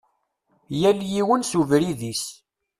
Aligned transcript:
Yal 0.79 0.99
yiwen 1.11 1.41
s 1.49 1.51
ubrid-is. 1.59 2.23